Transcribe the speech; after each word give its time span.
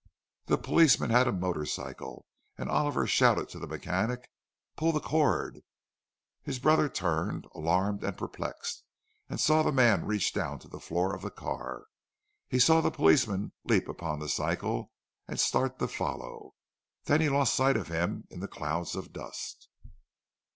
The 0.47 0.57
policeman 0.57 1.11
had 1.11 1.27
a 1.27 1.31
motor 1.31 1.63
cycle, 1.63 2.25
and 2.57 2.71
Oliver 2.71 3.05
shouted 3.05 3.49
to 3.49 3.59
the 3.59 3.67
mechanic, 3.67 4.31
"Pull 4.75 4.93
the 4.93 4.99
cord!" 4.99 5.61
His 6.41 6.57
brother 6.57 6.89
turned, 6.89 7.45
alarmed 7.53 8.03
and 8.03 8.17
perplexed, 8.17 8.83
and 9.29 9.39
saw 9.39 9.61
the 9.61 9.71
man 9.71 10.05
reach 10.07 10.33
down 10.33 10.57
to 10.57 10.67
the 10.67 10.79
floor 10.79 11.13
of 11.15 11.21
the 11.21 11.29
car. 11.29 11.85
He 12.47 12.57
saw 12.57 12.81
the 12.81 12.89
policeman 12.89 13.51
leap 13.63 13.87
upon 13.87 14.17
the 14.17 14.27
cycle 14.27 14.91
and 15.27 15.39
start 15.39 15.77
to 15.77 15.87
follow. 15.87 16.55
Then 17.03 17.21
he 17.21 17.29
lost 17.29 17.53
sight 17.53 17.77
of 17.77 17.89
him 17.89 18.23
in 18.31 18.39
the 18.39 18.47
clouds 18.47 18.95
of 18.95 19.13
dust. 19.13 19.69